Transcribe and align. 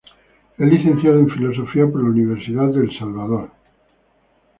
Es 0.57 0.67
Licenciado 0.67 1.19
en 1.19 1.29
Filosofía 1.29 1.85
por 1.85 2.01
la 2.03 2.09
Universidad 2.09 2.69
de 2.69 2.85
El 2.85 2.97
Salvador. 2.97 3.51